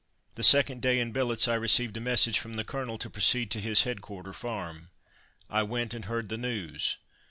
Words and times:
The 0.33 0.43
second 0.43 0.81
day 0.81 0.99
in 0.99 1.11
billets 1.11 1.47
I 1.47 1.53
received 1.53 1.95
a 1.95 1.99
message 1.99 2.39
from 2.39 2.55
the 2.55 2.63
Colonel 2.63 2.97
to 2.97 3.07
proceed 3.07 3.51
to 3.51 3.59
his 3.59 3.83
headquarter 3.83 4.33
farm. 4.33 4.89
I 5.47 5.61
went, 5.61 5.93
and 5.93 6.05
heard 6.05 6.29
the 6.29 6.39
news. 6.39 6.97